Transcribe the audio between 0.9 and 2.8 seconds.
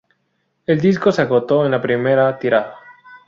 se agotó en la primera tirada.